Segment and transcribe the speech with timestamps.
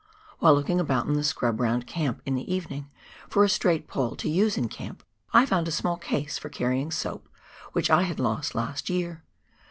[0.39, 2.89] While looking about in the scrub round camp in the evening
[3.29, 6.89] for a straight pole to use in camp, I found a small case for carrying
[6.89, 7.29] soap,
[7.73, 9.23] which I had lost last year.